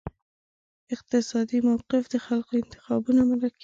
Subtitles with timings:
[0.95, 3.59] اقتصادي موقف د خلکو انتخابونه منعکسوي.